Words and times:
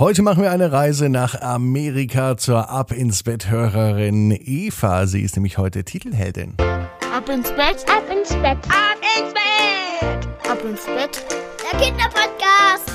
Heute 0.00 0.22
machen 0.22 0.42
wir 0.42 0.50
eine 0.50 0.72
Reise 0.72 1.10
nach 1.10 1.38
Amerika 1.42 2.38
zur 2.38 2.70
Ab 2.70 2.90
ins 2.90 3.22
Bett 3.22 3.50
Hörerin 3.50 4.30
Eva. 4.30 5.06
Sie 5.06 5.20
ist 5.20 5.36
nämlich 5.36 5.58
heute 5.58 5.84
Titelheldin. 5.84 6.54
Ab 7.14 7.28
ins 7.28 7.50
Bett, 7.50 7.84
ab 7.86 8.04
ins 8.10 8.30
Bett, 8.30 8.56
ab 8.70 8.96
ins 9.18 9.34
Bett, 9.34 10.50
ab 10.50 10.58
ins 10.64 10.86
Bett. 10.86 11.22
Der 11.70 11.78
Kinderpodcast. 11.78 12.89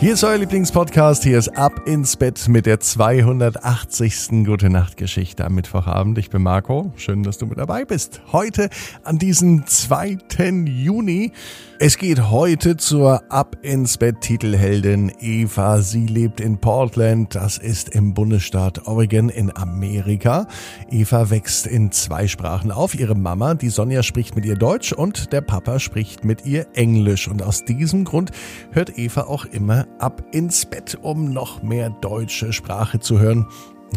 Hier 0.00 0.12
ist 0.12 0.22
euer 0.22 0.38
Lieblingspodcast. 0.38 1.24
Hier 1.24 1.36
ist 1.40 1.48
Ab 1.58 1.88
ins 1.88 2.16
Bett 2.16 2.46
mit 2.46 2.66
der 2.66 2.78
280. 2.78 4.44
Gute 4.46 4.70
Nacht 4.70 4.96
Geschichte 4.96 5.44
am 5.44 5.56
Mittwochabend. 5.56 6.18
Ich 6.18 6.30
bin 6.30 6.40
Marco. 6.40 6.92
Schön, 6.94 7.24
dass 7.24 7.38
du 7.38 7.46
mit 7.46 7.58
dabei 7.58 7.84
bist. 7.84 8.20
Heute 8.30 8.70
an 9.02 9.18
diesem 9.18 9.66
2. 9.66 10.18
Juni. 10.66 11.32
Es 11.80 11.98
geht 11.98 12.30
heute 12.30 12.76
zur 12.76 13.22
Ab 13.28 13.56
ins 13.62 13.98
Bett 13.98 14.20
Titelheldin 14.20 15.12
Eva. 15.18 15.80
Sie 15.80 16.06
lebt 16.06 16.40
in 16.40 16.58
Portland. 16.58 17.34
Das 17.34 17.58
ist 17.58 17.88
im 17.88 18.14
Bundesstaat 18.14 18.86
Oregon 18.86 19.28
in 19.28 19.56
Amerika. 19.56 20.46
Eva 20.90 21.30
wächst 21.30 21.66
in 21.66 21.90
zwei 21.90 22.28
Sprachen 22.28 22.70
auf. 22.70 22.94
Ihre 22.94 23.16
Mama, 23.16 23.54
die 23.54 23.68
Sonja, 23.68 24.04
spricht 24.04 24.36
mit 24.36 24.44
ihr 24.44 24.56
Deutsch 24.56 24.92
und 24.92 25.32
der 25.32 25.40
Papa 25.40 25.80
spricht 25.80 26.24
mit 26.24 26.46
ihr 26.46 26.68
Englisch. 26.74 27.26
Und 27.26 27.42
aus 27.42 27.64
diesem 27.64 28.04
Grund 28.04 28.30
hört 28.70 28.96
Eva 28.96 29.22
auch 29.22 29.44
immer 29.44 29.87
ab 29.98 30.22
ins 30.32 30.66
Bett, 30.66 30.98
um 31.02 31.32
noch 31.32 31.62
mehr 31.62 31.90
deutsche 31.90 32.52
Sprache 32.52 33.00
zu 33.00 33.18
hören. 33.18 33.46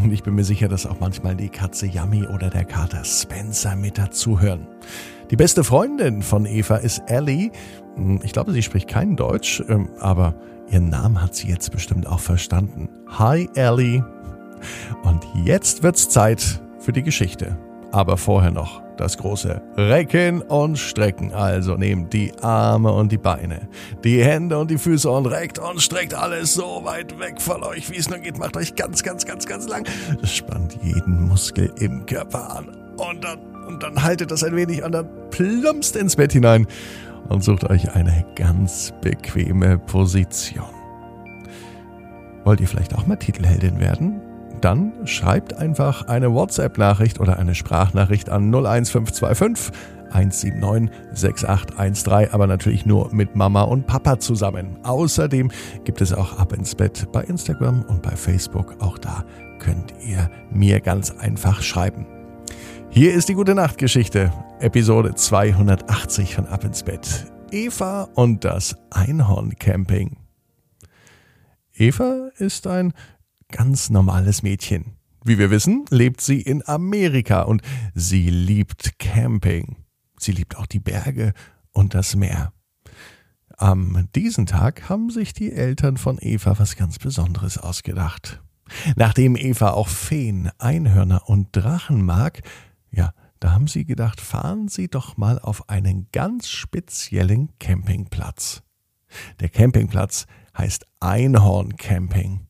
Und 0.01 0.11
ich 0.11 0.23
bin 0.23 0.35
mir 0.35 0.43
sicher, 0.43 0.67
dass 0.67 0.85
auch 0.85 0.99
manchmal 0.99 1.35
die 1.35 1.49
Katze 1.49 1.85
Yummy 1.85 2.25
oder 2.27 2.49
der 2.49 2.65
Kater 2.65 3.03
Spencer 3.03 3.75
mit 3.75 3.97
dazu 3.97 4.39
hören. 4.39 4.67
Die 5.29 5.35
beste 5.35 5.63
Freundin 5.63 6.21
von 6.21 6.45
Eva 6.45 6.77
ist 6.77 7.03
Ellie. 7.07 7.51
Hm, 7.95 8.19
ich 8.23 8.33
glaube, 8.33 8.53
sie 8.53 8.63
spricht 8.63 8.87
kein 8.87 9.15
Deutsch, 9.15 9.61
ähm, 9.67 9.89
aber 9.99 10.35
ihren 10.69 10.89
Namen 10.89 11.21
hat 11.21 11.35
sie 11.35 11.47
jetzt 11.47 11.71
bestimmt 11.71 12.07
auch 12.07 12.19
verstanden. 12.19 12.89
Hi 13.07 13.49
Ellie. 13.55 14.05
Und 15.03 15.25
jetzt 15.43 15.83
wird's 15.83 16.09
Zeit 16.09 16.61
für 16.79 16.93
die 16.93 17.03
Geschichte. 17.03 17.57
Aber 17.91 18.17
vorher 18.17 18.51
noch 18.51 18.81
das 18.97 19.17
große 19.17 19.61
Recken 19.77 20.41
und 20.41 20.77
Strecken. 20.77 21.33
Also 21.33 21.75
nehmt 21.75 22.13
die 22.13 22.31
Arme 22.41 22.91
und 22.91 23.11
die 23.11 23.17
Beine, 23.17 23.67
die 24.03 24.23
Hände 24.23 24.59
und 24.59 24.69
die 24.69 24.77
Füße 24.77 25.09
und 25.09 25.25
reckt 25.25 25.59
und 25.59 25.81
streckt 25.81 26.13
alles 26.13 26.53
so 26.53 26.81
weit 26.83 27.19
weg 27.19 27.41
von 27.41 27.63
euch, 27.63 27.89
wie 27.91 27.97
es 27.97 28.09
nur 28.09 28.19
geht. 28.19 28.37
Macht 28.37 28.55
euch 28.55 28.75
ganz, 28.75 29.03
ganz, 29.03 29.25
ganz, 29.25 29.45
ganz 29.45 29.67
lang. 29.67 29.85
Spannt 30.23 30.77
jeden 30.83 31.27
Muskel 31.27 31.73
im 31.79 32.05
Körper 32.05 32.57
an. 32.57 32.67
Und 32.97 33.23
dann, 33.23 33.39
und 33.67 33.81
dann 33.81 34.03
haltet 34.03 34.31
das 34.31 34.43
ein 34.43 34.55
wenig 34.55 34.83
und 34.83 34.91
dann 34.91 35.09
plumpst 35.31 35.95
ins 35.95 36.15
Bett 36.15 36.33
hinein 36.33 36.67
und 37.29 37.43
sucht 37.43 37.69
euch 37.69 37.95
eine 37.95 38.25
ganz 38.35 38.93
bequeme 39.01 39.79
Position. 39.79 40.69
Wollt 42.43 42.59
ihr 42.59 42.67
vielleicht 42.67 42.95
auch 42.95 43.05
mal 43.07 43.15
Titelheldin 43.15 43.79
werden? 43.79 44.21
Dann 44.61 44.93
schreibt 45.05 45.53
einfach 45.57 46.07
eine 46.07 46.33
WhatsApp-Nachricht 46.33 47.19
oder 47.19 47.37
eine 47.37 47.55
Sprachnachricht 47.55 48.29
an 48.29 48.53
01525 48.53 49.73
179 50.11 50.89
6813, 51.13 52.33
aber 52.33 52.47
natürlich 52.47 52.85
nur 52.85 53.13
mit 53.13 53.35
Mama 53.35 53.63
und 53.63 53.87
Papa 53.87 54.19
zusammen. 54.19 54.77
Außerdem 54.83 55.51
gibt 55.83 56.01
es 56.01 56.13
auch 56.13 56.37
Ab 56.37 56.53
ins 56.53 56.75
Bett 56.75 57.07
bei 57.11 57.23
Instagram 57.23 57.83
und 57.83 58.01
bei 58.01 58.15
Facebook. 58.15 58.75
Auch 58.79 58.97
da 58.97 59.23
könnt 59.59 59.93
ihr 60.05 60.29
mir 60.51 60.79
ganz 60.81 61.11
einfach 61.11 61.61
schreiben. 61.61 62.05
Hier 62.89 63.13
ist 63.13 63.29
die 63.29 63.35
gute 63.35 63.55
Nachtgeschichte, 63.55 64.33
Episode 64.59 65.15
280 65.15 66.35
von 66.35 66.47
Ab 66.47 66.65
ins 66.65 66.83
Bett. 66.83 67.25
Eva 67.51 68.09
und 68.15 68.43
das 68.43 68.75
Einhorn-Camping. 68.89 70.17
Eva 71.73 72.29
ist 72.37 72.67
ein 72.67 72.93
ganz 73.51 73.89
normales 73.89 74.43
Mädchen. 74.43 74.97
Wie 75.23 75.37
wir 75.37 75.51
wissen, 75.51 75.85
lebt 75.89 76.21
sie 76.21 76.41
in 76.41 76.67
Amerika 76.67 77.43
und 77.43 77.61
sie 77.93 78.29
liebt 78.29 78.97
Camping. 78.97 79.77
Sie 80.17 80.31
liebt 80.31 80.57
auch 80.57 80.65
die 80.65 80.79
Berge 80.79 81.33
und 81.71 81.93
das 81.93 82.15
Meer. 82.15 82.53
Am 83.57 84.07
diesen 84.15 84.47
Tag 84.47 84.89
haben 84.89 85.11
sich 85.11 85.33
die 85.33 85.51
Eltern 85.51 85.97
von 85.97 86.17
Eva 86.19 86.57
was 86.57 86.75
ganz 86.75 86.97
Besonderes 86.97 87.59
ausgedacht. 87.59 88.41
Nachdem 88.95 89.35
Eva 89.35 89.71
auch 89.71 89.87
Feen, 89.87 90.49
Einhörner 90.57 91.29
und 91.29 91.49
Drachen 91.51 92.03
mag, 92.03 92.41
ja, 92.91 93.13
da 93.39 93.51
haben 93.51 93.67
sie 93.67 93.85
gedacht, 93.85 94.21
fahren 94.21 94.67
Sie 94.67 94.87
doch 94.87 95.17
mal 95.17 95.39
auf 95.39 95.69
einen 95.69 96.07
ganz 96.11 96.49
speziellen 96.49 97.49
Campingplatz. 97.59 98.61
Der 99.39 99.49
Campingplatz 99.49 100.25
heißt 100.57 100.85
Einhorn 100.99 101.75
Camping. 101.75 102.47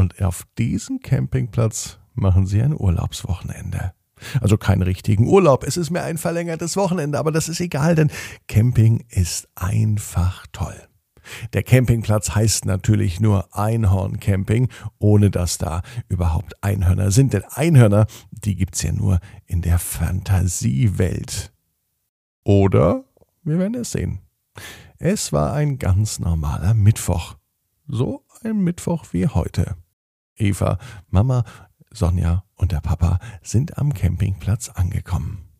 Und 0.00 0.22
auf 0.22 0.46
diesem 0.56 1.00
Campingplatz 1.00 1.98
machen 2.14 2.46
sie 2.46 2.62
ein 2.62 2.72
Urlaubswochenende. 2.72 3.92
Also 4.40 4.56
keinen 4.56 4.80
richtigen 4.80 5.28
Urlaub, 5.28 5.62
es 5.62 5.76
ist 5.76 5.90
mehr 5.90 6.04
ein 6.04 6.16
verlängertes 6.16 6.74
Wochenende, 6.78 7.18
aber 7.18 7.32
das 7.32 7.50
ist 7.50 7.60
egal, 7.60 7.96
denn 7.96 8.10
Camping 8.48 9.04
ist 9.10 9.50
einfach 9.56 10.46
toll. 10.52 10.88
Der 11.52 11.62
Campingplatz 11.64 12.34
heißt 12.34 12.64
natürlich 12.64 13.20
nur 13.20 13.54
Einhorn 13.54 14.20
Camping, 14.20 14.70
ohne 14.98 15.30
dass 15.30 15.58
da 15.58 15.82
überhaupt 16.08 16.54
Einhörner 16.64 17.10
sind. 17.10 17.34
Denn 17.34 17.44
Einhörner, 17.44 18.06
die 18.30 18.56
gibt's 18.56 18.82
ja 18.82 18.92
nur 18.92 19.20
in 19.44 19.60
der 19.60 19.78
Fantasiewelt. 19.78 21.52
Oder 22.42 23.04
wir 23.42 23.58
werden 23.58 23.74
es 23.74 23.92
sehen. 23.92 24.20
Es 24.96 25.30
war 25.30 25.52
ein 25.52 25.78
ganz 25.78 26.20
normaler 26.20 26.72
Mittwoch. 26.72 27.36
So 27.86 28.24
ein 28.42 28.64
Mittwoch 28.64 29.04
wie 29.12 29.26
heute. 29.26 29.76
Eva, 30.40 30.78
Mama, 31.08 31.44
Sonja 31.92 32.44
und 32.56 32.72
der 32.72 32.80
Papa 32.80 33.18
sind 33.42 33.78
am 33.78 33.92
Campingplatz 33.92 34.68
angekommen. 34.68 35.50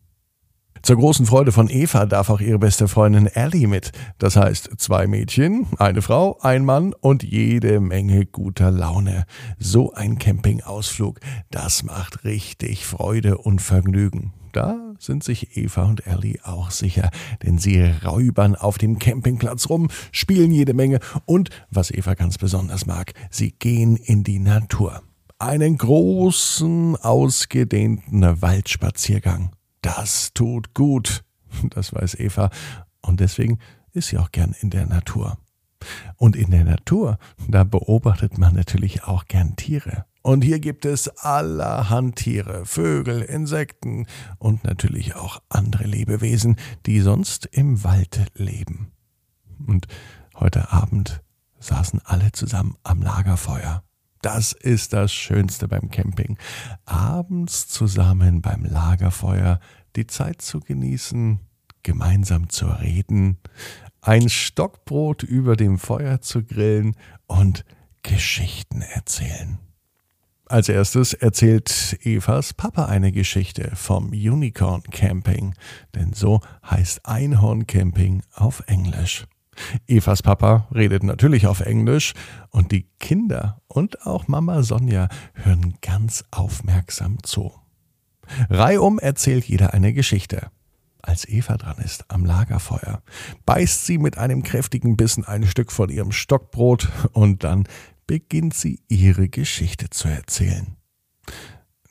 Zur 0.81 0.95
großen 0.95 1.27
Freude 1.27 1.51
von 1.51 1.69
Eva 1.69 2.07
darf 2.07 2.31
auch 2.31 2.41
ihre 2.41 2.57
beste 2.57 2.87
Freundin 2.87 3.27
Ellie 3.27 3.67
mit. 3.67 3.91
Das 4.17 4.35
heißt, 4.35 4.71
zwei 4.77 5.05
Mädchen, 5.05 5.67
eine 5.77 6.01
Frau, 6.01 6.39
ein 6.41 6.65
Mann 6.65 6.93
und 6.99 7.21
jede 7.21 7.79
Menge 7.79 8.25
guter 8.25 8.71
Laune. 8.71 9.25
So 9.59 9.93
ein 9.93 10.17
Campingausflug, 10.17 11.19
das 11.51 11.83
macht 11.83 12.23
richtig 12.23 12.87
Freude 12.87 13.37
und 13.37 13.61
Vergnügen. 13.61 14.33
Da 14.51 14.93
sind 14.99 15.23
sich 15.23 15.55
Eva 15.55 15.83
und 15.83 16.05
Ellie 16.05 16.39
auch 16.43 16.71
sicher, 16.71 17.09
denn 17.43 17.57
sie 17.57 17.81
räubern 17.81 18.55
auf 18.55 18.77
dem 18.77 18.99
Campingplatz 18.99 19.69
rum, 19.69 19.89
spielen 20.11 20.51
jede 20.51 20.73
Menge 20.73 20.99
und, 21.25 21.49
was 21.69 21.91
Eva 21.91 22.15
ganz 22.15 22.37
besonders 22.37 22.85
mag, 22.85 23.13
sie 23.29 23.51
gehen 23.51 23.95
in 23.95 24.23
die 24.23 24.39
Natur. 24.39 25.01
Einen 25.39 25.77
großen, 25.77 26.97
ausgedehnten 26.97 28.41
Waldspaziergang. 28.41 29.51
Das 29.81 30.33
tut 30.33 30.73
gut, 30.73 31.23
das 31.69 31.93
weiß 31.93 32.19
Eva, 32.19 32.49
und 33.01 33.19
deswegen 33.19 33.59
ist 33.93 34.09
sie 34.09 34.17
auch 34.17 34.31
gern 34.31 34.55
in 34.59 34.69
der 34.69 34.85
Natur. 34.85 35.37
Und 36.17 36.35
in 36.35 36.51
der 36.51 36.63
Natur, 36.63 37.17
da 37.47 37.63
beobachtet 37.63 38.37
man 38.37 38.53
natürlich 38.53 39.03
auch 39.03 39.25
gern 39.25 39.55
Tiere. 39.55 40.05
Und 40.23 40.43
hier 40.43 40.59
gibt 40.59 40.85
es 40.85 41.07
allerhand 41.07 42.17
Tiere, 42.17 42.65
Vögel, 42.65 43.21
Insekten 43.21 44.05
und 44.37 44.63
natürlich 44.63 45.15
auch 45.15 45.41
andere 45.49 45.85
Lebewesen, 45.85 46.57
die 46.85 46.99
sonst 47.01 47.47
im 47.47 47.83
Wald 47.83 48.27
leben. 48.35 48.91
Und 49.65 49.87
heute 50.35 50.71
Abend 50.71 51.21
saßen 51.59 52.01
alle 52.03 52.31
zusammen 52.31 52.75
am 52.83 53.01
Lagerfeuer. 53.01 53.83
Das 54.21 54.51
ist 54.51 54.93
das 54.93 55.11
Schönste 55.11 55.67
beim 55.67 55.89
Camping. 55.89 56.37
Abends 56.85 57.67
zusammen 57.67 58.41
beim 58.41 58.63
Lagerfeuer 58.63 59.59
die 59.95 60.05
Zeit 60.05 60.41
zu 60.43 60.59
genießen, 60.59 61.39
gemeinsam 61.81 62.49
zu 62.49 62.67
reden, 62.67 63.39
ein 64.01 64.29
Stockbrot 64.29 65.23
über 65.23 65.55
dem 65.55 65.79
Feuer 65.79 66.21
zu 66.21 66.43
grillen 66.43 66.95
und 67.25 67.65
Geschichten 68.03 68.81
erzählen. 68.81 69.59
Als 70.51 70.67
erstes 70.67 71.13
erzählt 71.13 71.97
Evas 72.03 72.53
Papa 72.53 72.83
eine 72.87 73.13
Geschichte 73.13 73.71
vom 73.73 74.09
Unicorn 74.09 74.83
Camping, 74.83 75.55
denn 75.95 76.11
so 76.11 76.41
heißt 76.69 77.05
Einhorn 77.05 77.67
Camping 77.67 78.21
auf 78.33 78.61
Englisch. 78.67 79.27
Evas 79.87 80.21
Papa 80.21 80.67
redet 80.75 81.03
natürlich 81.03 81.47
auf 81.47 81.61
Englisch 81.61 82.11
und 82.49 82.73
die 82.73 82.89
Kinder 82.99 83.61
und 83.67 84.05
auch 84.05 84.27
Mama 84.27 84.61
Sonja 84.61 85.07
hören 85.35 85.75
ganz 85.81 86.25
aufmerksam 86.31 87.23
zu. 87.23 87.53
Reihum 88.49 88.99
erzählt 88.99 89.45
jeder 89.45 89.73
eine 89.73 89.93
Geschichte. 89.93 90.51
Als 91.01 91.25
Eva 91.29 91.55
dran 91.55 91.77
ist 91.77 92.03
am 92.09 92.25
Lagerfeuer, 92.25 93.01
beißt 93.45 93.85
sie 93.85 93.97
mit 93.97 94.17
einem 94.17 94.43
kräftigen 94.43 94.97
Bissen 94.97 95.23
ein 95.23 95.45
Stück 95.45 95.71
von 95.71 95.89
ihrem 95.89 96.11
Stockbrot 96.11 96.89
und 97.13 97.45
dann 97.45 97.69
beginnt 98.11 98.53
sie 98.53 98.81
ihre 98.89 99.29
Geschichte 99.29 99.89
zu 99.89 100.09
erzählen. 100.09 100.75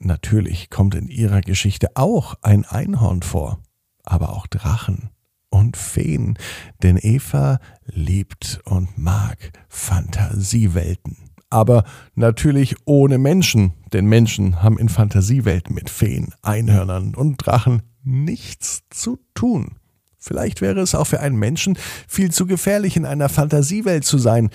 Natürlich 0.01 0.69
kommt 0.69 0.95
in 0.95 1.09
ihrer 1.09 1.41
Geschichte 1.41 1.93
auch 1.95 2.35
ein 2.43 2.67
Einhorn 2.67 3.23
vor, 3.23 3.63
aber 4.03 4.37
auch 4.37 4.47
Drachen 4.47 5.09
und 5.49 5.79
Feen, 5.79 6.37
denn 6.83 6.99
Eva 6.99 7.59
liebt 7.87 8.61
und 8.67 8.99
mag 8.99 9.39
Fantasiewelten. 9.71 11.17
Aber 11.49 11.85
natürlich 12.15 12.77
ohne 12.85 13.17
Menschen, 13.17 13.73
denn 13.95 14.05
Menschen 14.05 14.63
haben 14.63 14.79
in 14.79 14.91
Fantasiewelten 14.91 15.75
mit 15.75 15.89
Feen, 15.89 16.35
Einhörnern 16.43 17.15
und 17.15 17.39
Drachen 17.39 17.81
nichts 18.03 18.83
zu 18.91 19.19
tun. 19.33 19.79
Vielleicht 20.19 20.61
wäre 20.61 20.81
es 20.81 20.95
auch 20.95 21.07
für 21.07 21.21
einen 21.21 21.39
Menschen 21.39 21.79
viel 22.07 22.31
zu 22.31 22.45
gefährlich, 22.45 22.99
in 22.99 23.07
einer 23.07 23.31
Fantasiewelt 23.31 24.05
zu 24.05 24.19
sein. 24.19 24.51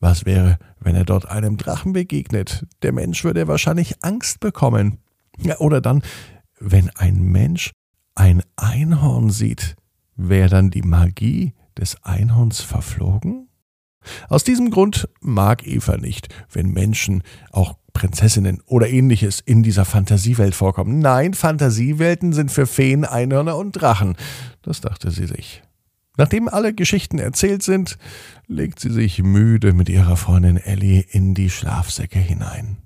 Was 0.00 0.24
wäre, 0.24 0.58
wenn 0.80 0.96
er 0.96 1.04
dort 1.04 1.30
einem 1.30 1.58
Drachen 1.58 1.92
begegnet? 1.92 2.66
Der 2.82 2.92
Mensch 2.92 3.22
würde 3.22 3.46
wahrscheinlich 3.48 4.02
Angst 4.02 4.40
bekommen. 4.40 4.98
Ja, 5.38 5.58
oder 5.58 5.80
dann, 5.80 6.02
wenn 6.58 6.90
ein 6.96 7.22
Mensch 7.22 7.72
ein 8.14 8.42
Einhorn 8.56 9.30
sieht, 9.30 9.76
wäre 10.16 10.48
dann 10.48 10.70
die 10.70 10.82
Magie 10.82 11.54
des 11.78 12.02
Einhorns 12.02 12.60
verflogen? 12.60 13.48
Aus 14.28 14.44
diesem 14.44 14.70
Grund 14.70 15.08
mag 15.20 15.66
Eva 15.66 15.98
nicht, 15.98 16.28
wenn 16.50 16.70
Menschen, 16.70 17.22
auch 17.50 17.74
Prinzessinnen 17.92 18.62
oder 18.64 18.88
ähnliches, 18.88 19.40
in 19.40 19.62
dieser 19.62 19.84
Fantasiewelt 19.84 20.54
vorkommen. 20.54 21.00
Nein, 21.00 21.34
Fantasiewelten 21.34 22.32
sind 22.32 22.50
für 22.50 22.66
Feen, 22.66 23.04
Einhörner 23.04 23.56
und 23.56 23.72
Drachen. 23.72 24.16
Das 24.62 24.80
dachte 24.80 25.10
sie 25.10 25.26
sich. 25.26 25.62
Nachdem 26.20 26.48
alle 26.48 26.74
Geschichten 26.74 27.18
erzählt 27.18 27.62
sind, 27.62 27.96
legt 28.46 28.78
sie 28.78 28.90
sich 28.90 29.22
müde 29.22 29.72
mit 29.72 29.88
ihrer 29.88 30.18
Freundin 30.18 30.58
Ellie 30.58 31.00
in 31.00 31.32
die 31.32 31.48
Schlafsäcke 31.48 32.18
hinein. 32.18 32.76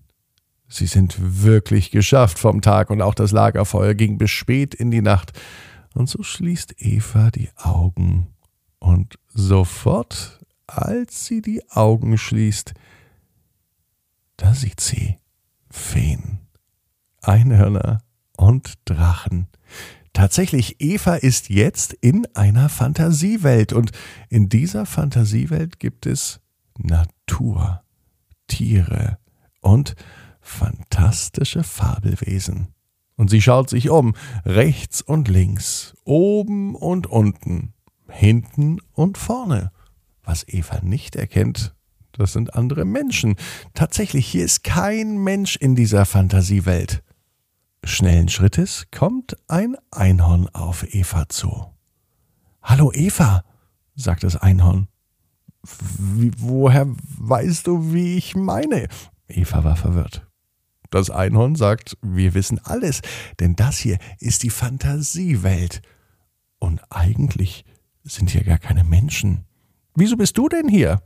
Sie 0.68 0.86
sind 0.86 1.16
wirklich 1.18 1.90
geschafft 1.90 2.38
vom 2.38 2.60
Tag 2.60 2.90
und 2.90 3.02
auch 3.02 3.16
das 3.16 3.32
Lagerfeuer 3.32 3.94
ging 3.94 4.18
bis 4.18 4.30
spät 4.30 4.72
in 4.72 4.92
die 4.92 5.02
Nacht. 5.02 5.32
Und 5.94 6.08
so 6.08 6.22
schließt 6.22 6.76
Eva 6.78 7.32
die 7.32 7.50
Augen 7.56 8.28
und 8.78 9.18
sofort 9.32 10.38
als 10.68 11.26
sie 11.26 11.42
die 11.42 11.68
Augen 11.70 12.16
schließt, 12.16 12.72
da 14.36 14.54
sieht 14.54 14.78
sie 14.78 15.18
Feen, 15.70 16.38
Einhörner 17.20 17.98
und 18.36 18.74
Drachen. 18.84 19.48
Tatsächlich, 20.14 20.76
Eva 20.78 21.16
ist 21.16 21.50
jetzt 21.50 21.92
in 21.92 22.26
einer 22.34 22.68
Fantasiewelt 22.68 23.72
und 23.72 23.90
in 24.30 24.48
dieser 24.48 24.86
Fantasiewelt 24.86 25.80
gibt 25.80 26.06
es 26.06 26.40
Natur, 26.78 27.82
Tiere 28.46 29.18
und 29.60 29.96
fantastische 30.40 31.64
Fabelwesen. 31.64 32.68
Und 33.16 33.28
sie 33.28 33.42
schaut 33.42 33.68
sich 33.68 33.90
um, 33.90 34.14
rechts 34.44 35.02
und 35.02 35.28
links, 35.28 35.94
oben 36.04 36.76
und 36.76 37.08
unten, 37.08 37.74
hinten 38.08 38.78
und 38.92 39.18
vorne. 39.18 39.72
Was 40.22 40.46
Eva 40.46 40.80
nicht 40.80 41.16
erkennt, 41.16 41.74
das 42.12 42.32
sind 42.32 42.54
andere 42.54 42.84
Menschen. 42.84 43.34
Tatsächlich, 43.74 44.28
hier 44.28 44.44
ist 44.44 44.62
kein 44.62 45.18
Mensch 45.18 45.56
in 45.56 45.74
dieser 45.74 46.06
Fantasiewelt. 46.06 47.02
Schnellen 47.86 48.28
Schrittes 48.28 48.86
kommt 48.90 49.36
ein 49.46 49.76
Einhorn 49.90 50.48
auf 50.54 50.94
Eva 50.94 51.28
zu. 51.28 51.70
Hallo 52.62 52.90
Eva, 52.92 53.44
sagt 53.94 54.24
das 54.24 54.36
Einhorn. 54.36 54.88
Wie, 55.98 56.32
woher 56.38 56.86
weißt 57.18 57.66
du, 57.66 57.92
wie 57.92 58.16
ich 58.16 58.34
meine? 58.36 58.88
Eva 59.28 59.64
war 59.64 59.76
verwirrt. 59.76 60.26
Das 60.90 61.10
Einhorn 61.10 61.56
sagt, 61.56 61.98
wir 62.00 62.32
wissen 62.32 62.58
alles, 62.64 63.02
denn 63.38 63.54
das 63.54 63.78
hier 63.78 63.98
ist 64.18 64.44
die 64.44 64.50
Fantasiewelt. 64.50 65.82
Und 66.58 66.80
eigentlich 66.90 67.66
sind 68.02 68.30
hier 68.30 68.44
gar 68.44 68.58
keine 68.58 68.84
Menschen. 68.84 69.44
Wieso 69.94 70.16
bist 70.16 70.38
du 70.38 70.48
denn 70.48 70.68
hier? 70.68 71.02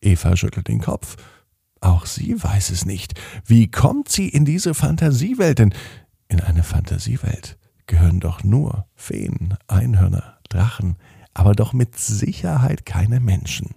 Eva 0.00 0.34
schüttelt 0.34 0.68
den 0.68 0.80
Kopf. 0.80 1.16
Auch 1.80 2.06
sie 2.06 2.42
weiß 2.42 2.70
es 2.70 2.84
nicht. 2.84 3.14
Wie 3.46 3.70
kommt 3.70 4.08
sie 4.08 4.28
in 4.28 4.44
diese 4.44 4.74
Fantasiewelt? 4.74 5.58
Denn 5.58 5.74
in 6.28 6.40
eine 6.40 6.62
Fantasiewelt 6.62 7.56
gehören 7.86 8.20
doch 8.20 8.44
nur 8.44 8.86
Feen, 8.94 9.54
Einhörner, 9.66 10.38
Drachen, 10.48 10.96
aber 11.34 11.52
doch 11.52 11.72
mit 11.72 11.98
Sicherheit 11.98 12.84
keine 12.84 13.20
Menschen. 13.20 13.74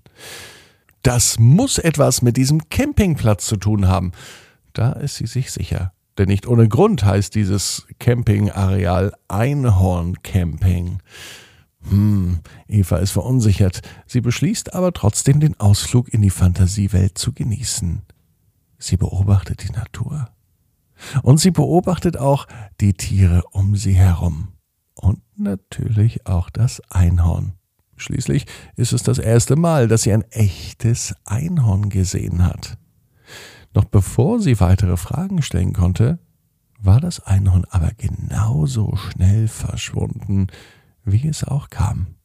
Das 1.04 1.40
muss 1.40 1.78
etwas 1.78 2.22
mit 2.22 2.38
diesem 2.38 2.70
Campingplatz 2.70 3.46
zu 3.46 3.58
tun 3.58 3.88
haben. 3.88 4.12
Da 4.74 4.94
ist 4.94 5.16
sie 5.16 5.28
sich 5.28 5.52
sicher. 5.52 5.94
Denn 6.18 6.28
nicht 6.28 6.46
ohne 6.46 6.68
Grund 6.68 7.04
heißt 7.04 7.34
dieses 7.34 7.88
Campingareal 8.00 9.14
Einhorn-Camping. 9.28 11.00
Hm, 11.90 12.40
Eva 12.68 12.98
ist 12.98 13.12
verunsichert. 13.12 13.82
Sie 14.06 14.22
beschließt 14.22 14.74
aber 14.74 14.94
trotzdem, 14.94 15.40
den 15.40 15.60
Ausflug 15.60 16.14
in 16.14 16.22
die 16.22 16.30
Fantasiewelt 16.30 17.18
zu 17.18 17.34
genießen. 17.34 18.04
Sie 18.78 18.98
beobachtet 18.98 19.64
die 19.64 19.72
Natur. 19.72 20.30
Und 21.24 21.40
sie 21.40 21.52
beobachtet 21.52 22.18
auch 22.18 22.48
die 22.80 22.94
Tiere 22.94 23.44
um 23.52 23.76
sie 23.76 23.94
herum. 23.94 24.50
Und 24.94 25.22
natürlich 25.36 26.28
auch 26.28 26.50
das 26.50 26.82
Einhorn. 26.90 27.54
Schließlich 27.98 28.46
ist 28.76 28.94
es 28.94 29.04
das 29.04 29.20
erste 29.20 29.56
Mal, 29.56 29.88
dass 29.88 30.04
sie 30.04 30.14
ein 30.14 30.26
echtes 30.32 31.16
Einhorn 31.24 31.90
gesehen 31.90 32.46
hat. 32.46 32.78
Noch 33.74 33.86
bevor 33.86 34.40
sie 34.40 34.60
weitere 34.60 34.98
Fragen 34.98 35.42
stellen 35.42 35.74
konnte, 35.74 36.20
war 36.80 37.00
das 37.00 37.20
Einhorn 37.20 37.66
aber 37.70 37.92
genauso 37.96 38.96
schnell 38.96 39.48
verschwunden, 39.48 40.48
wie 41.04 41.28
es 41.28 41.44
auch 41.44 41.70
kam. 41.70 42.16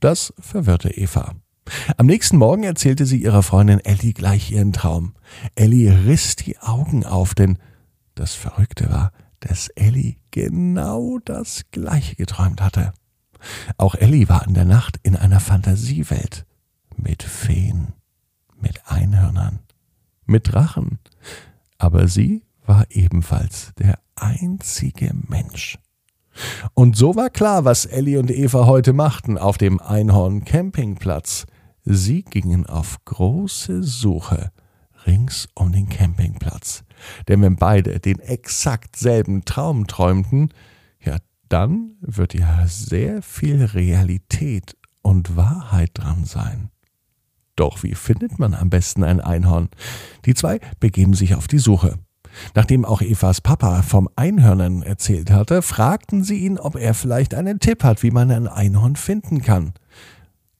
Das 0.00 0.32
verwirrte 0.38 0.90
Eva. 0.90 1.34
Am 1.96 2.06
nächsten 2.06 2.36
Morgen 2.36 2.62
erzählte 2.64 3.04
sie 3.04 3.22
ihrer 3.22 3.42
Freundin 3.42 3.80
Ellie 3.80 4.12
gleich 4.12 4.50
ihren 4.50 4.72
Traum. 4.72 5.14
Ellie 5.54 6.06
riss 6.06 6.36
die 6.36 6.58
Augen 6.58 7.04
auf, 7.04 7.34
denn 7.34 7.58
das 8.14 8.34
Verrückte 8.34 8.90
war, 8.90 9.12
dass 9.40 9.68
Ellie 9.68 10.16
genau 10.30 11.18
das 11.24 11.64
gleiche 11.70 12.16
geträumt 12.16 12.60
hatte. 12.60 12.92
Auch 13.76 13.94
Ellie 13.94 14.28
war 14.28 14.46
in 14.46 14.54
der 14.54 14.64
Nacht 14.64 14.98
in 15.02 15.16
einer 15.16 15.40
Fantasiewelt 15.40 16.46
mit 16.96 17.22
Feen, 17.22 17.92
mit 18.60 18.82
Einhörnern, 18.86 19.60
mit 20.26 20.52
Drachen, 20.52 20.98
aber 21.78 22.08
sie 22.08 22.42
war 22.66 22.86
ebenfalls 22.90 23.72
der 23.78 23.98
einzige 24.16 25.12
Mensch. 25.28 25.78
Und 26.74 26.96
so 26.96 27.16
war 27.16 27.30
klar, 27.30 27.64
was 27.64 27.86
Ellie 27.86 28.18
und 28.18 28.30
Eva 28.30 28.66
heute 28.66 28.92
machten 28.92 29.38
auf 29.38 29.58
dem 29.58 29.80
Einhorn 29.80 30.44
Campingplatz. 30.44 31.46
Sie 31.84 32.22
gingen 32.22 32.66
auf 32.66 32.98
große 33.04 33.82
Suche 33.82 34.50
rings 35.06 35.48
um 35.54 35.72
den 35.72 35.88
Campingplatz. 35.88 36.84
Denn 37.28 37.42
wenn 37.42 37.56
beide 37.56 38.00
den 38.00 38.18
exakt 38.20 38.96
selben 38.96 39.44
Traum 39.44 39.86
träumten, 39.86 40.52
ja, 41.00 41.16
dann 41.48 41.96
wird 42.00 42.34
ja 42.34 42.66
sehr 42.66 43.22
viel 43.22 43.64
Realität 43.64 44.76
und 45.02 45.36
Wahrheit 45.36 45.90
dran 45.94 46.24
sein. 46.24 46.70
Doch 47.56 47.82
wie 47.82 47.94
findet 47.94 48.38
man 48.38 48.54
am 48.54 48.70
besten 48.70 49.02
ein 49.02 49.20
Einhorn? 49.20 49.68
Die 50.26 50.34
zwei 50.34 50.60
begeben 50.78 51.14
sich 51.14 51.34
auf 51.34 51.48
die 51.48 51.58
Suche. 51.58 51.98
Nachdem 52.54 52.84
auch 52.84 53.02
Evas 53.02 53.40
Papa 53.40 53.82
vom 53.82 54.08
Einhörnern 54.16 54.82
erzählt 54.82 55.30
hatte, 55.30 55.62
fragten 55.62 56.24
sie 56.24 56.38
ihn, 56.38 56.58
ob 56.58 56.76
er 56.76 56.94
vielleicht 56.94 57.34
einen 57.34 57.60
Tipp 57.60 57.84
hat, 57.84 58.02
wie 58.02 58.10
man 58.10 58.30
ein 58.30 58.48
Einhorn 58.48 58.96
finden 58.96 59.42
kann. 59.42 59.74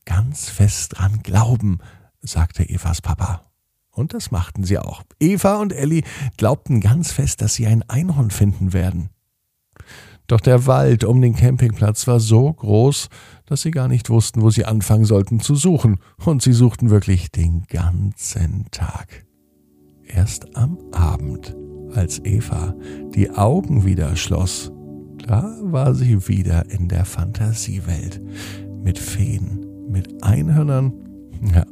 Ganz 0.04 0.48
fest 0.48 0.98
dran 0.98 1.20
glauben, 1.22 1.78
sagte 2.22 2.68
Evas 2.68 3.02
Papa. 3.02 3.44
Und 3.90 4.14
das 4.14 4.30
machten 4.30 4.64
sie 4.64 4.78
auch. 4.78 5.02
Eva 5.18 5.56
und 5.56 5.72
Elli 5.72 6.04
glaubten 6.36 6.80
ganz 6.80 7.10
fest, 7.10 7.42
dass 7.42 7.54
sie 7.54 7.66
ein 7.66 7.82
Einhorn 7.88 8.30
finden 8.30 8.72
werden. 8.72 9.10
Doch 10.28 10.40
der 10.40 10.66
Wald 10.66 11.04
um 11.04 11.20
den 11.20 11.34
Campingplatz 11.34 12.06
war 12.06 12.20
so 12.20 12.52
groß, 12.52 13.08
dass 13.46 13.62
sie 13.62 13.70
gar 13.70 13.88
nicht 13.88 14.10
wussten, 14.10 14.42
wo 14.42 14.50
sie 14.50 14.66
anfangen 14.66 15.06
sollten 15.06 15.40
zu 15.40 15.54
suchen, 15.54 15.98
und 16.24 16.42
sie 16.42 16.52
suchten 16.52 16.90
wirklich 16.90 17.32
den 17.32 17.64
ganzen 17.66 18.70
Tag. 18.70 19.27
Erst 20.14 20.56
am 20.56 20.78
Abend 20.92 21.56
als 21.94 22.24
Eva 22.24 22.74
die 23.14 23.30
Augen 23.30 23.84
wieder 23.84 24.16
schloss, 24.16 24.72
da 25.26 25.56
war 25.62 25.94
sie 25.94 26.28
wieder 26.28 26.70
in 26.70 26.88
der 26.88 27.04
Fantasiewelt 27.04 28.22
mit 28.82 28.98
Feen, 28.98 29.66
mit 29.88 30.22
Einhörnern 30.22 30.92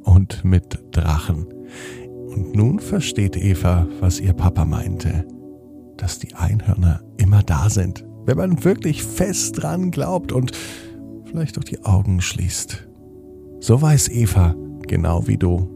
und 0.02 0.44
mit 0.44 0.78
Drachen. 0.92 1.46
Und 2.28 2.54
nun 2.54 2.80
versteht 2.80 3.36
Eva, 3.36 3.86
was 4.00 4.20
ihr 4.20 4.32
Papa 4.32 4.64
meinte, 4.64 5.26
dass 5.96 6.18
die 6.18 6.34
Einhörner 6.34 7.00
immer 7.16 7.42
da 7.42 7.70
sind, 7.70 8.04
wenn 8.26 8.36
man 8.36 8.64
wirklich 8.64 9.02
fest 9.02 9.62
dran 9.62 9.90
glaubt 9.90 10.32
und 10.32 10.52
vielleicht 11.24 11.58
auch 11.58 11.64
die 11.64 11.84
Augen 11.84 12.20
schließt. 12.20 12.86
So 13.60 13.80
weiß 13.80 14.10
Eva, 14.10 14.54
genau 14.86 15.26
wie 15.26 15.38
du, 15.38 15.75